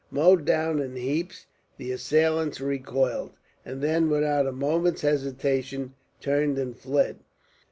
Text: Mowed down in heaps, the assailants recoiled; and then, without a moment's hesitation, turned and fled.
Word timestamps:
Mowed 0.09 0.45
down 0.45 0.79
in 0.79 0.95
heaps, 0.95 1.45
the 1.77 1.91
assailants 1.91 2.59
recoiled; 2.59 3.33
and 3.63 3.83
then, 3.83 4.09
without 4.09 4.47
a 4.47 4.51
moment's 4.51 5.01
hesitation, 5.01 5.93
turned 6.19 6.57
and 6.57 6.75
fled. 6.75 7.19